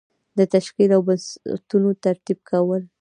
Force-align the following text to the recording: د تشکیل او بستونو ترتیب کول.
د 0.37 0.39
تشکیل 0.53 0.89
او 0.97 1.01
بستونو 1.07 1.89
ترتیب 2.05 2.39
کول. 2.49 2.81